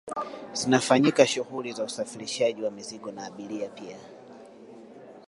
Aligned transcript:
zinafanyika 0.53 1.27
shughuli 1.27 1.73
za 1.73 1.83
usafirishaji 1.83 2.63
wa 2.63 2.71
mizigo 2.71 3.11
na 3.11 3.25
abiria 3.25 3.69
pia 3.69 3.97